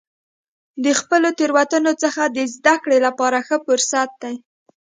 د 0.83 0.85
خپلو 0.99 1.27
تیروتنو 1.39 1.91
څخه 2.03 2.23
د 2.27 2.37
زده 2.53 2.75
کړې 2.83 2.97
لپاره 3.07 3.37
ښه 3.47 3.57
فرصت 3.65 4.09
دی. 4.23 4.35